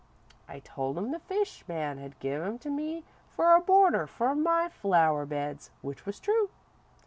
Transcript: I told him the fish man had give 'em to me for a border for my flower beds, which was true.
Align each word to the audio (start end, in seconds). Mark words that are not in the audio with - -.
I 0.47 0.61
told 0.61 0.97
him 0.97 1.11
the 1.11 1.19
fish 1.19 1.63
man 1.67 1.99
had 1.99 2.17
give 2.17 2.41
'em 2.41 2.57
to 2.65 2.71
me 2.71 3.03
for 3.29 3.53
a 3.53 3.61
border 3.61 4.07
for 4.07 4.33
my 4.33 4.67
flower 4.67 5.27
beds, 5.27 5.69
which 5.83 6.07
was 6.07 6.19
true. 6.19 6.49